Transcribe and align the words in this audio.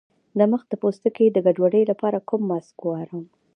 د 0.37 0.39
مخ 0.51 0.61
د 0.71 0.73
پوستکي 0.81 1.25
د 1.31 1.37
ګډوډۍ 1.45 1.83
لپاره 1.91 2.25
کوم 2.29 2.41
ماسک 2.49 2.75
وکاروم؟ 2.83 3.25